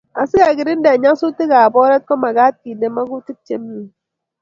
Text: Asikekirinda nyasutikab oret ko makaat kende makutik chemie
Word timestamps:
Asikekirinda 0.21 0.91
nyasutikab 1.01 1.73
oret 1.83 2.03
ko 2.07 2.13
makaat 2.23 2.55
kende 2.63 2.87
makutik 2.95 3.37
chemie 3.45 3.89